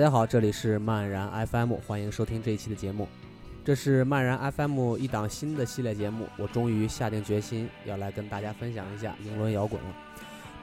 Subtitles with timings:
[0.00, 3.06] 大家好，这里是漫然 FM，欢迎收听这一期的节目。
[3.62, 9.94] 这是漫然 FM 一档新的系列节目，我终于下定决心要来跟大家分享一下英伦摇滚了。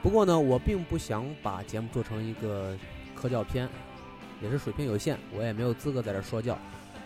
[0.02, 2.76] 不过呢，我并不想把节目做成一个
[3.14, 3.70] 科教片，
[4.42, 6.58] 也是水平有限，我也没有资格在这说教。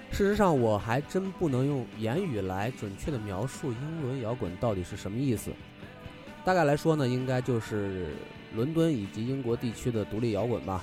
[0.10, 5.52] 事实上，我还真不能用言语来准确的描述英伦摇滚到底是什么意思。
[6.46, 8.16] 大概来说呢，应该就是
[8.56, 10.82] 伦敦以及英国地区的独立摇滚吧。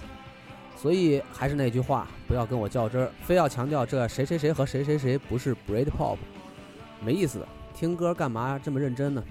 [0.80, 6.16] 所以还是那句话，不要跟我较真儿，非要强调这谁谁谁和谁谁谁不是 Britpop，
[7.04, 7.44] 没意思。
[7.74, 9.22] 听歌干嘛这么认真呢？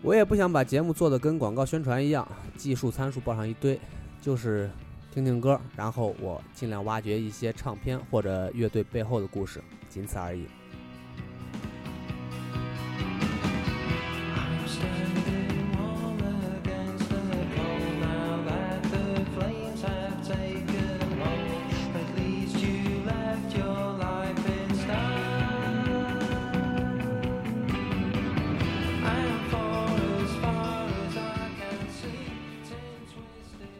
[0.00, 3.80] 我也不想把节目做的跟广告宣传一样，技术参数报上一堆，
[4.20, 4.70] 就是
[5.12, 10.46] 听听歌，然后我尽量挖掘一些唱片或者乐队背后的故事，仅此而已。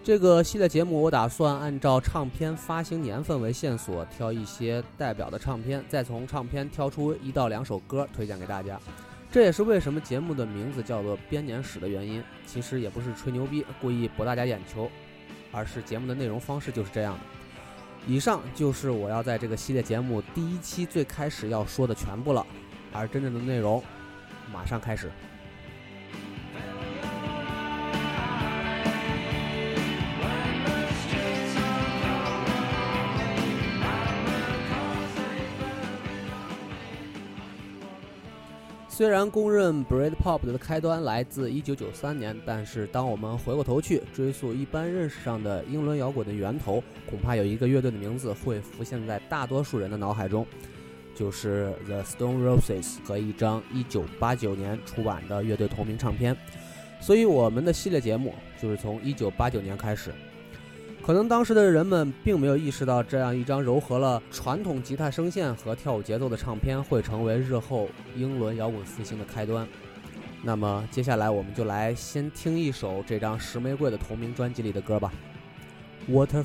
[0.04, 8.78] 这个系列节目，我打算按照唱片发行年份为线索，挑一些代表的唱片，再从唱片挑出一到两首歌推荐给大家。
[9.32, 12.22] 这也是为什么节目的名字叫做编年史的原因。
[12.44, 14.90] 其实也不是吹牛逼，故意博大家眼球，
[15.50, 17.20] 而是节目的内容方式就是这样的。
[18.06, 22.46] 以上就是我要在这个系列节目第一期最开始要说的全部了，
[22.92, 23.82] 而真正的内容
[24.52, 25.10] 马上开始。
[38.96, 50.46] 虽然公认 Britpop 的开端来自1993年，但是当我们回过头去追溯一般认识上的英伦摇滚的源头，恐怕有一个乐队的名字会浮现在大多数人的脑海中，
[51.12, 56.36] 就是 The Stone Roses 和一张1989年出版的乐队同名唱片。
[57.00, 58.32] 所以我们的系列节目
[58.62, 60.12] 就是从1989年开始。
[61.04, 69.68] 可能当时的人们并没有意识到，这样一张糅合了传统吉他声线和跳舞节奏的唱片会成为日后英伦摇滚复兴的开端。
[70.42, 75.12] 那么，接下来我们就来先听一首这张《石玫瑰》的同名专辑里的歌吧，
[76.10, 76.42] 《Waterfall》。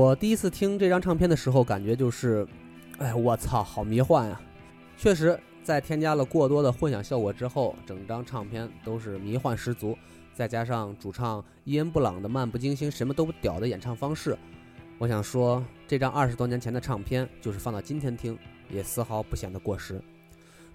[0.00, 2.46] 我第一次听这张唱片的时候，感觉就是，
[2.96, 4.40] 哎，我操，好迷幻呀！
[4.96, 9.94] 确实，在添加了过多的混响效果之后，整张唱片都是迷幻十足。
[10.32, 14.38] 再加上主唱伊恩·布朗的漫不经心、什么都不屌的演唱方式，
[14.96, 18.38] 我想说，这张二十多年前的唱片，就是放到今天听，
[18.70, 20.00] 也丝毫不显得过时。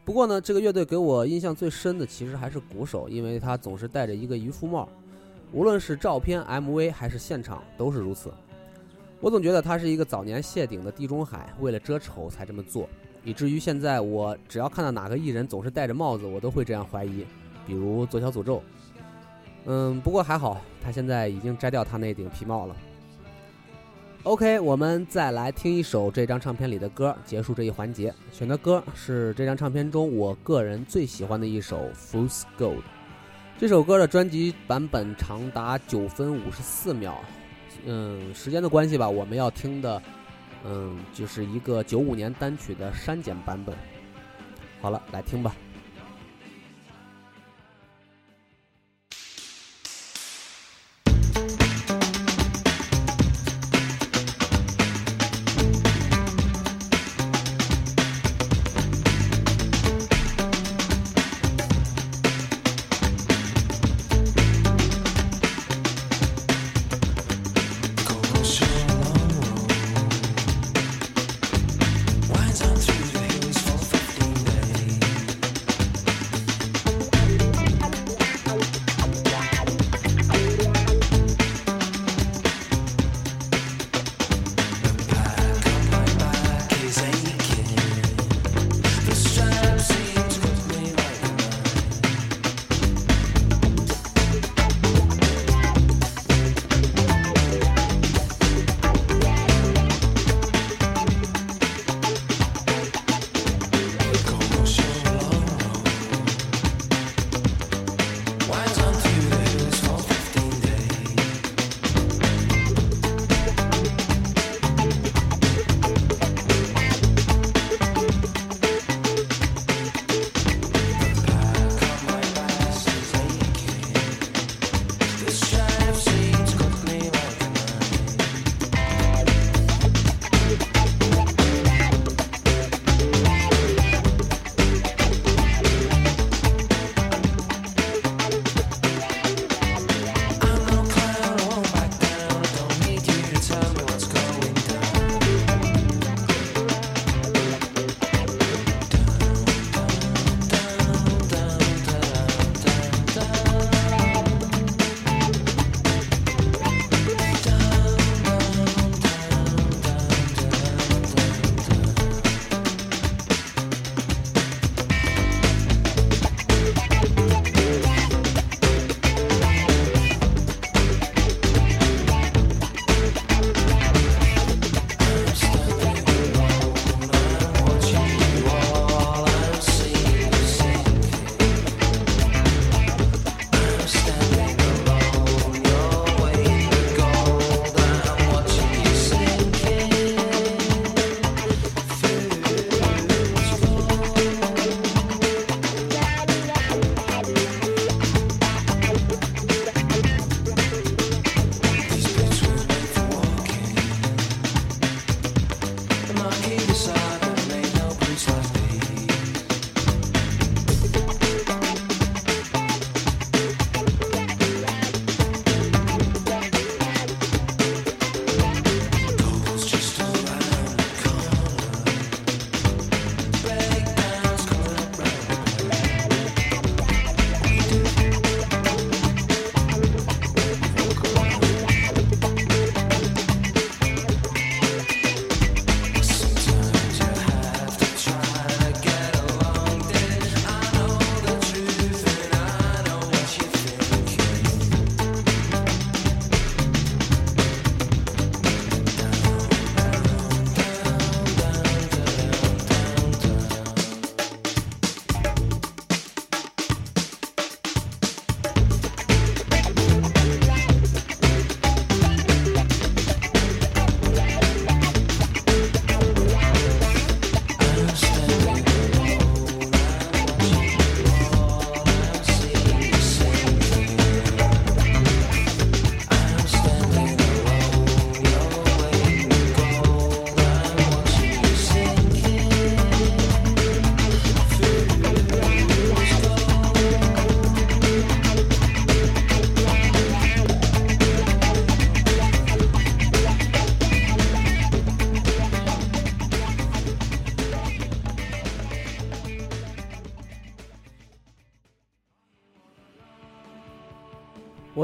[0.03, 4.87] 不过呢，这个乐队给我印象最深的，其实还是鼓手，因为他总是戴着一个渔夫帽，
[5.51, 8.31] 无论是照片、MV 还是现场，都是如此。
[9.21, 12.87] 我总觉得他是一个早年谢顶的地中海，为了遮丑才这么做，
[13.23, 17.25] 以至于现在我只要看到哪个艺人总是戴着帽子，我都会这样怀疑，
[17.65, 18.61] 比如左小诅咒。
[19.65, 22.75] 嗯，不过还好，他现在已经摘掉他那顶皮帽了。
[24.23, 28.13] OK，我们再来听一首这张唱片里的歌，结束这一环节。
[28.31, 32.77] 选的歌是这张唱片中我个人最喜欢的一首《Fool's Gold》。
[33.57, 37.15] 这首歌的专辑版本长达九分五十四秒。
[37.85, 40.01] 嗯，时间的关系吧，我们要听的，
[40.63, 43.75] 嗯，就是一个九五年单曲的删减版本。
[44.81, 45.55] 好了，来听吧。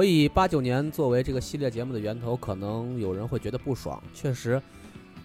[0.02, 4.02] 我以八九年作为这个系列节目的源头，可能有人会觉得不爽。
[4.16, 4.60] 确实，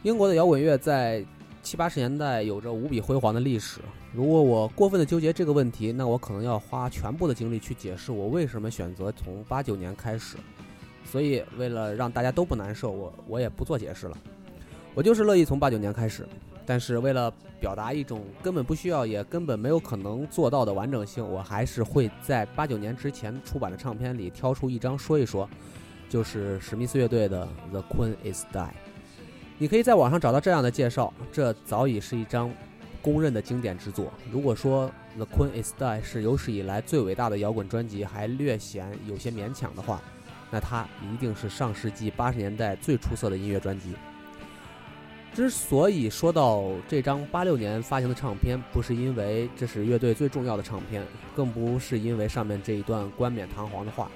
[0.03, 1.25] 英国的摇滚乐在
[1.63, 3.81] 七八十年代有着无比辉煌的历史。
[4.13, 10.37] 如果我过分的纠结这个问题，那我可能要花全部的精力去解释我为什么选择从八九年开始。
[11.07, 14.19] 所以，为了让大家都不难受，我我也不做解释了。
[14.93, 16.29] 我就是乐意从八九年开始。
[16.67, 25.49] 但是为了表达一种根本不需要也根本没有可能做到的完整性，我还是会在八九年之前出版的唱片里挑出一张说一说，
[26.09, 28.67] 就是史密斯乐队的《The Queen Is Die》。
[29.59, 32.53] 你可以在网上找到这样的介绍，这早已是一张
[33.01, 34.13] 公认的经典之作。
[34.31, 40.03] 如果说《The Queen Is Die》是有史以来最伟大的摇滚专辑，还略显有些勉强的话，
[40.51, 43.95] 那它一定是上世纪八十年代最出色的音乐专辑。
[45.37, 54.11] 之所以说到这张八六年发行的唱片，不是因为这是乐队最重要的唱片，更不是因为上面这一段冠冕堂皇的话。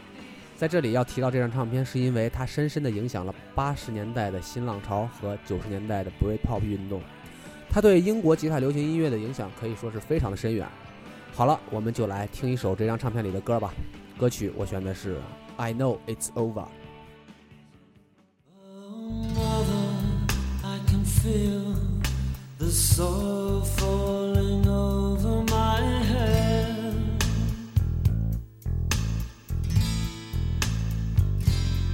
[0.57, 7.03] 在这里要提到这张唱片，是因为它深深地影响了八十年代的新浪潮和九十年代的 Britpop 运动。
[7.69, 10.67] 它对英国吉他流行音乐的影响可以说是非常的深远。
[11.35, 13.75] 好了，我们就来听一首这张唱片里的歌吧。
[14.19, 15.17] 歌曲我选的是
[15.59, 16.65] 《I Know It's Over》。
[21.23, 21.75] Feel
[22.59, 25.81] the soul falling over my
[26.13, 26.95] head.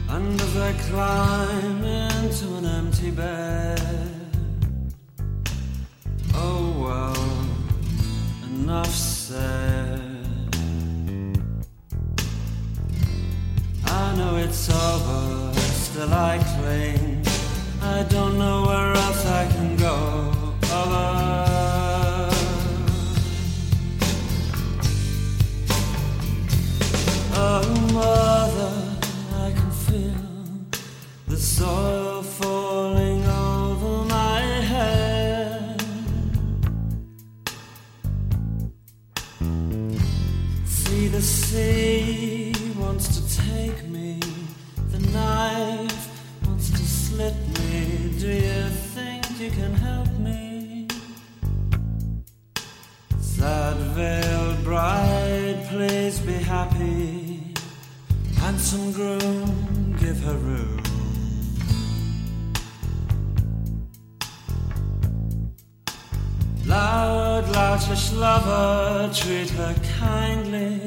[0.09, 3.81] And as I climb into an empty bed,
[6.35, 7.27] oh well,
[8.49, 10.01] enough said.
[13.87, 17.06] I know it's over, still I cling.
[17.95, 19.97] I don't know where else I can go.
[27.39, 27.63] Oh,
[27.93, 28.75] mother,
[29.45, 30.25] I can feel
[31.29, 34.41] the soil falling over my
[34.73, 35.81] head.
[40.67, 41.86] See the sea
[58.97, 60.83] groom, give her room.
[66.65, 70.81] Loud, loutish lover, treat her kindly,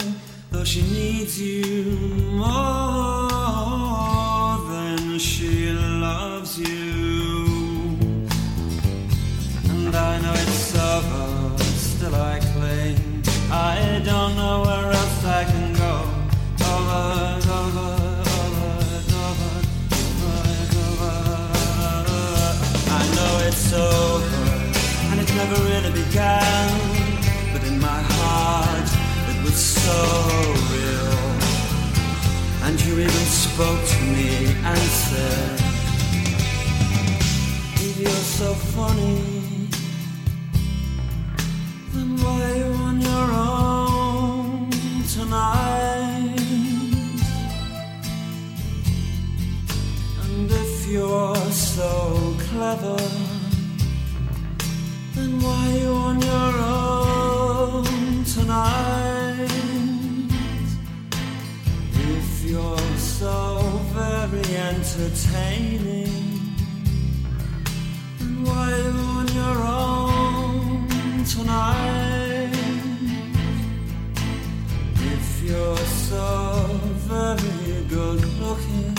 [0.49, 1.83] though she needs you
[2.31, 2.78] more
[29.89, 30.01] so
[30.73, 31.15] real.
[32.65, 34.31] And you even spoke to me
[34.69, 35.59] and said,
[37.85, 39.17] If you're so funny,
[41.93, 44.69] then why are you on your own
[45.15, 46.41] tonight?
[50.23, 51.91] And if you're so
[52.47, 53.01] clever,
[55.15, 59.08] then why are you on your own tonight?
[64.69, 66.13] Entertaining,
[68.19, 72.53] you on your own tonight?
[75.13, 78.95] If you're so very good looking,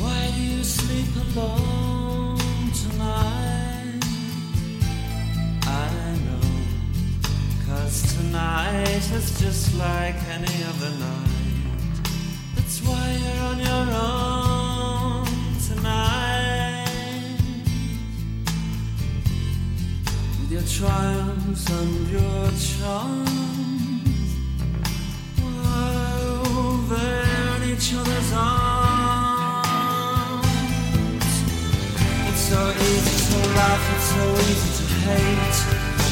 [0.00, 2.38] why do you sleep alone
[2.82, 4.04] tonight?
[5.66, 6.48] I know.
[7.66, 11.37] Cause tonight is just like any other night.
[12.84, 15.26] Why you're on your own
[15.68, 17.38] tonight.
[20.40, 23.38] With your triumphs and your charms.
[26.88, 29.68] They're in each other's arms.
[32.28, 35.58] It's so easy to laugh, it's so easy to hate.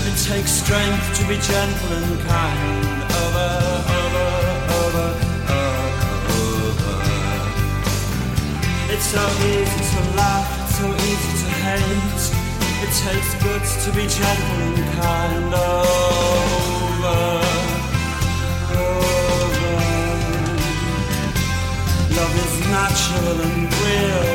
[0.07, 3.03] It takes strength to be gentle and kind.
[3.23, 4.06] Over, over,
[8.97, 12.25] It's so easy to laugh, it's so easy to hate.
[12.83, 15.53] It takes guts to be gentle and kind.
[15.53, 17.21] Over,
[18.73, 19.75] over.
[22.17, 24.29] Love is natural and real,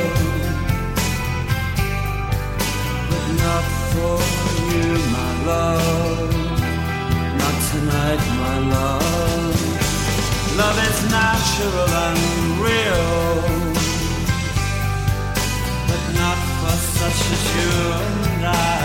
[3.09, 4.15] but not for
[4.69, 6.33] you, my love.
[7.41, 9.57] Not tonight, my love.
[10.55, 12.21] Love is natural and
[12.61, 13.70] real.
[17.01, 17.71] Such as you
[18.31, 18.80] and I,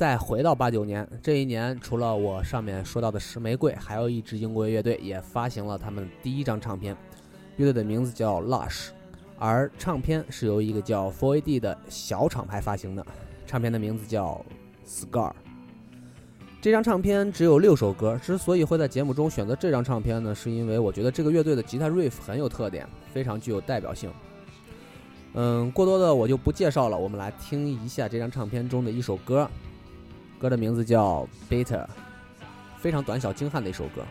[0.00, 6.96] 再回到八九年这一年，除了我上面说到的石玫瑰，还有一支英国乐队也发行了他们第一张唱片，
[7.58, 8.92] 乐队的名字叫 Lush，
[9.38, 13.04] 而唱片是由一个叫 4AD 的小厂牌发行的，
[13.46, 14.42] 唱片的名字叫
[14.86, 15.34] Scar。
[16.62, 24.10] 这张唱片只有六首歌，之所以会在节目中选择这张唱片呢，是因为我觉得这个乐队的吉他 riff 很有特点，非常具有代表性。
[25.34, 29.46] 嗯，过多的我就不介绍了，我们来听一下这张唱片中的一首歌，
[30.40, 31.84] 歌的名字叫《Beta》，
[32.78, 34.02] 非常短小精悍的一首歌。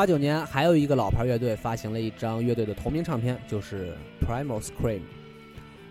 [0.00, 3.92] 八九年还有一个老牌乐队发行了一张乐队的同名唱片，就是
[4.26, 5.02] Primal Scream，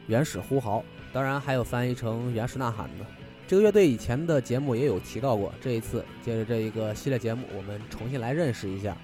[0.07, 3.05] 原始呼嚎，当然还有翻译成原始呐喊的。
[3.47, 8.97] 这个乐队以前的节目也有提到过，这一次借着这一个系列节目，我们重新来认识一下。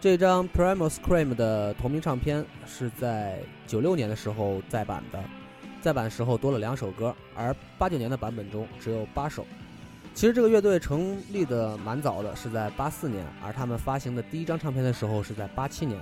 [0.00, 5.22] 这张 Primal Scream 的同名唱片是在九六年的时候再版的，
[5.80, 9.46] 再版时候多了两首歌，而八九年的版本中只有八首。
[10.18, 15.96] 其实这个乐队成立的蛮早的，是在八四年，而他们发行的第一张唱片的时候是在八七年。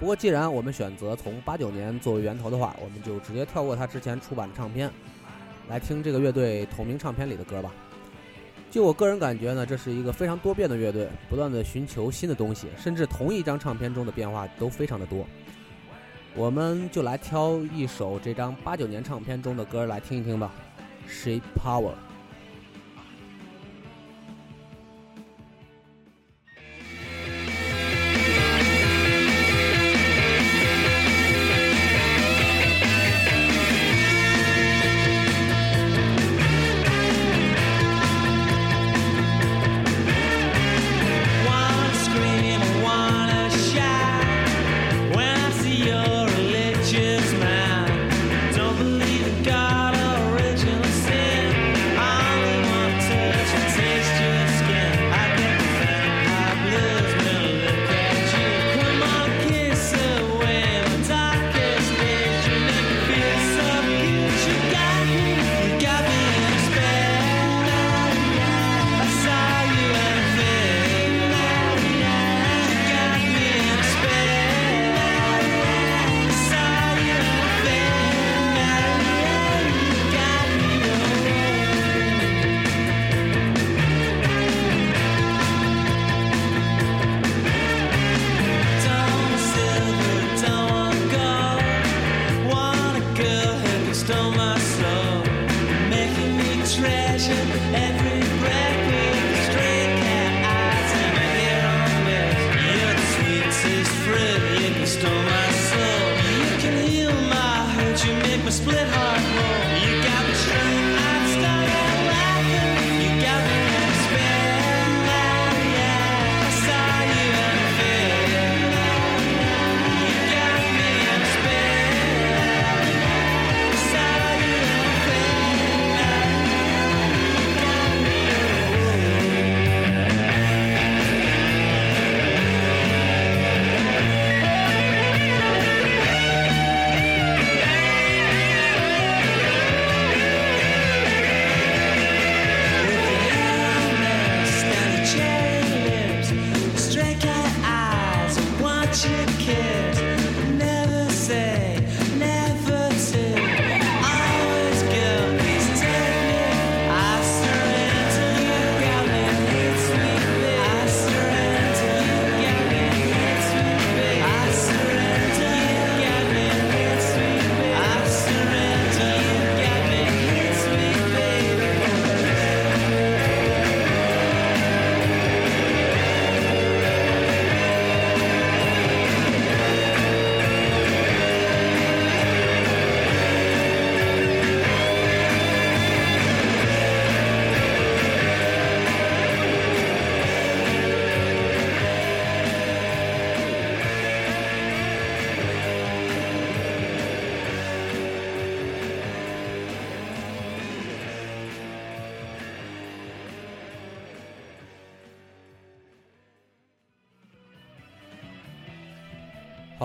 [0.00, 4.90] 不过既然我们选择从八九年作为源头的话，我们就直接跳过他之前出版的唱片，
[5.68, 7.70] 来听这个乐队同名唱片里的歌吧。
[8.70, 15.26] 就我个人感觉呢，这是一个非常多变的乐队，不断的寻求新的东西，甚至同一张唱片中的变化都非常的多。
[16.34, 20.50] 我们就来挑一首这张八九年唱片中的歌来听一听吧，
[21.10, 21.90] 《Shape Power》。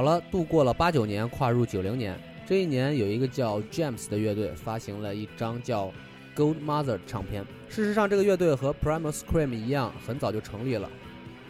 [0.01, 5.89] 好了，度过了八九年，跨入九零年，这一年有一个叫 James 的乐队发行了一张叫
[6.35, 7.45] 《Gold Mother》的唱片。
[7.69, 10.89] 事实上，这个乐队和 Primal Scream 一样，很早就成立了。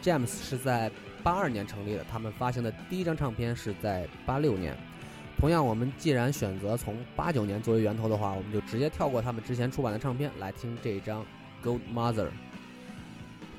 [0.03, 0.91] James 是在
[1.23, 4.75] 八二年成立的，他们发行的第一张唱片是在八六年。
[5.39, 11.25] 同样，我们既然选择从八九年作为源头的话，我们就直接跳过他们之前出版的唱片来听这一张
[11.65, 12.25] 《Gold Mother》。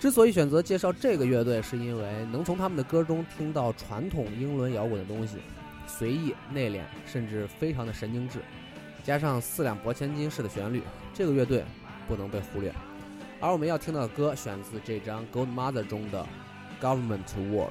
[0.02, 5.36] 之所以选择介绍这个乐队，是因为能从他们的歌中听到传统英伦摇滚的东西，
[5.86, 8.40] 随意、内敛，甚至非常的神经质，
[9.04, 10.82] 加上四两拨千斤式的旋律，
[11.14, 11.64] 这个乐队
[12.08, 12.74] 不能被忽略。
[13.38, 16.26] 而我们要听到的歌选自这张《Gold Mother》中的
[16.84, 17.20] 《Government
[17.52, 17.68] Wars》。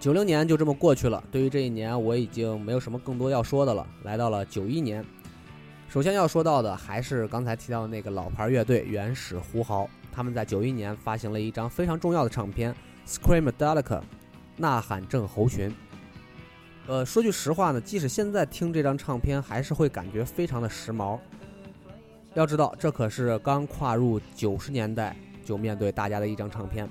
[0.00, 3.84] 九零年就这么过去了，对于这一年我已经没有什么更多要说的了。
[4.04, 5.04] 来到了九一年，
[5.88, 12.72] 首先要说到的还是刚才提到的那个老牌乐队原始呼嚎，他们在九一年发行了一张非常重要的唱片
[13.12, 13.82] 《Scream Delica》，
[14.56, 15.74] 呐喊症候群。
[16.86, 21.18] 呃，说句实话呢，即使现在听这张唱片，还是会感觉非常的时髦。
[22.34, 26.88] 要知道，这可是刚跨入九十年代就面对大家的一张唱片。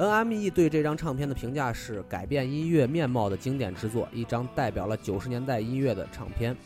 [0.00, 6.56] NME 对这张唱片的评价是改变音乐面貌的经典之作，一张代表了九十年代音乐的唱片。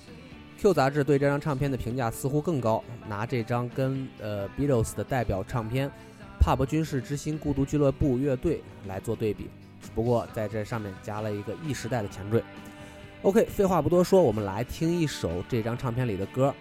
[0.56, 5.88] Q 杂志对这张唱片的评价似乎更高，拿这张跟呃 Beatles 的代表唱片
[6.38, 9.50] 《帕布军事之心孤独俱乐部乐队》来做对比，
[9.82, 12.40] 只不过在这上面加了一个 E 时代的前缀。
[13.22, 16.54] OK，废话不多说，我们来听一首这张唱片里的歌。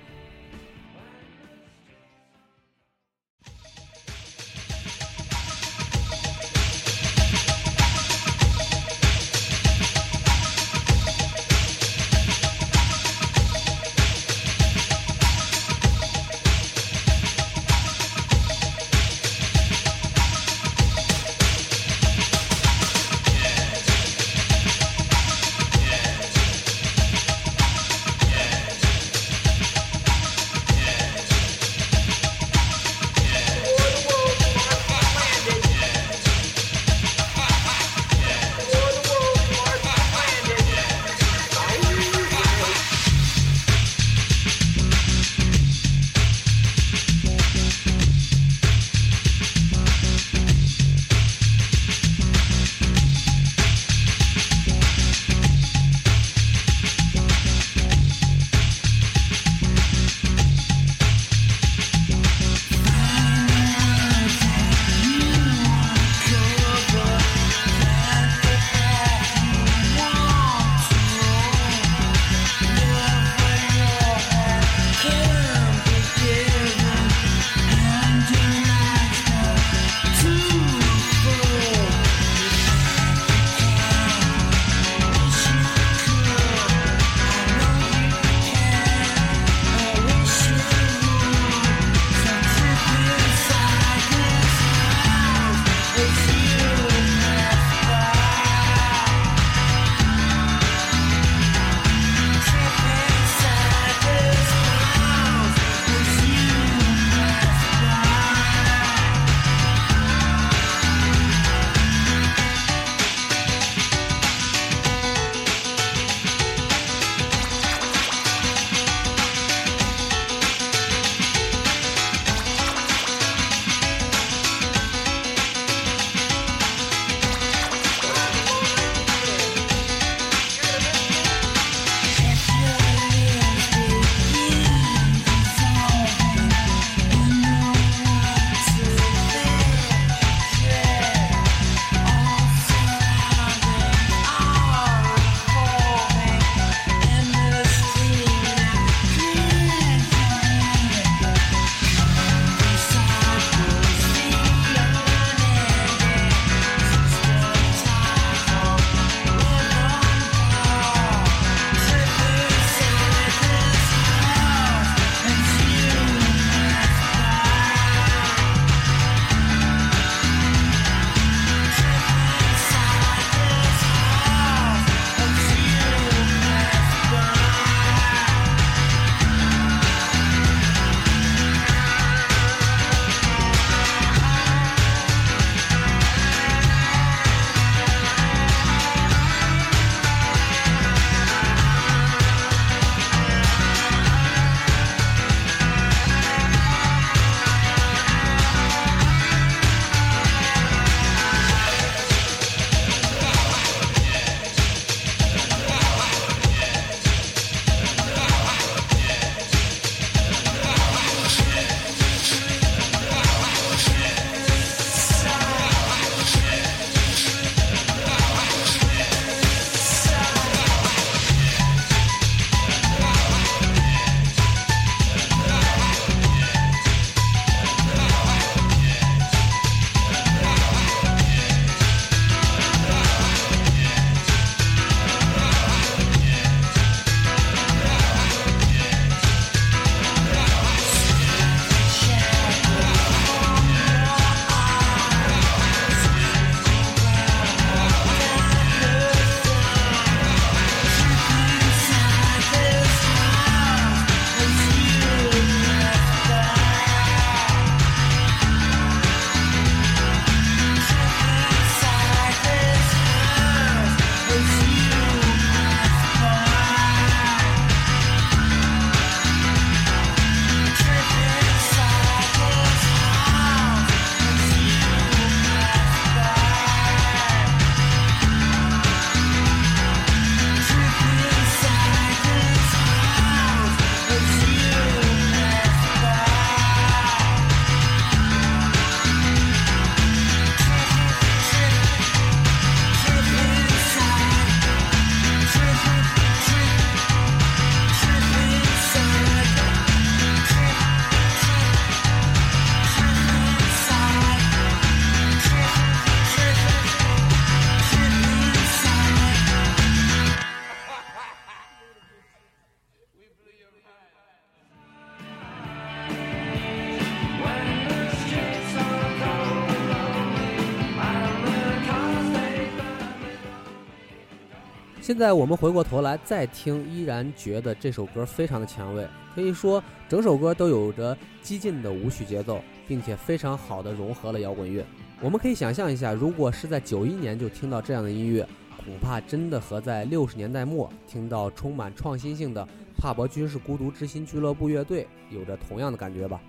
[325.14, 334.84] 现在我们回过头来再听，依然觉得这首歌非常的前卫，可以说整首歌都有着激进的舞曲节奏，并且非常好的融合了摇滚乐。
[335.22, 338.44] 我们可以想象一下，如果是在九一年就听到这样的音乐，
[338.84, 346.42] 恐怕真的和在六十年代末听到充满创新性的帕伯军事孤独之心俱乐部乐队有着同样的感觉吧。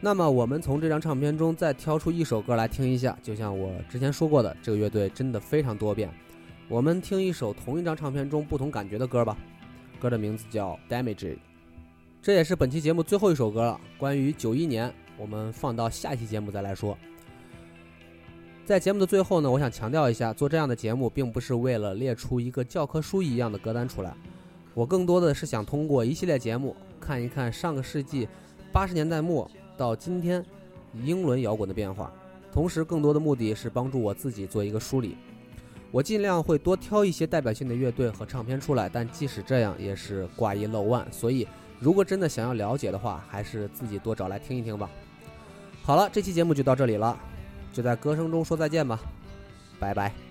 [0.00, 6.08] 那么我们从这张唱片中再挑出一首歌来听一下，就像我之前说过的，这个乐队真的非常多变。
[6.66, 9.36] 我们听一首同一张唱片中不同感觉的歌吧，
[10.00, 11.14] 歌的名字叫《Damage》，
[12.22, 13.78] 这也是本期节目最后一首歌了。
[13.98, 16.96] 关于九一年，我们放到下期节目再来说。
[18.64, 24.14] 在节目的最后呢，我想强调一下，做这样的节目并不是为了列出一个教科书一样的歌单出来，
[24.72, 28.26] 我更多的是想通过一系列节目看一看上个世纪
[28.72, 30.42] 八十年代末到今天
[31.04, 32.10] 英伦摇滚的变化，
[32.50, 35.14] 同时更多的目的是帮助我自己做一个梳理。
[35.94, 41.06] 我尽量会多挑一些代表性的乐队和唱片出来，但即使这样也是挂一漏万。
[41.12, 41.46] 所以，
[41.78, 44.90] 如果真的想要了解的话，还是自己多找来听一听吧。
[45.84, 47.16] 好了，这期节目就到这里了，
[47.72, 48.98] 就在歌声中说再见吧，
[49.78, 50.23] 拜拜。